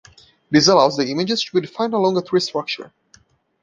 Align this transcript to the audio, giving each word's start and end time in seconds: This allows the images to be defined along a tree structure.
This 0.49 0.67
allows 0.67 0.97
the 0.97 1.05
images 1.05 1.43
to 1.43 1.51
be 1.53 1.61
defined 1.61 1.93
along 1.93 2.17
a 2.17 2.23
tree 2.23 2.39
structure. 2.39 2.91